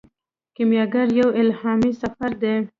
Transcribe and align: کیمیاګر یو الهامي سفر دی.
کیمیاګر 0.55 1.07
یو 1.19 1.27
الهامي 1.41 1.91
سفر 2.01 2.31
دی. 2.41 2.53